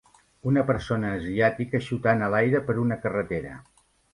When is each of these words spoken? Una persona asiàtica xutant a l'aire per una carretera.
Una 0.51 0.61
persona 0.69 1.11
asiàtica 1.17 1.83
xutant 1.89 2.27
a 2.29 2.33
l'aire 2.37 2.65
per 2.71 2.79
una 2.89 2.99
carretera. 3.07 3.57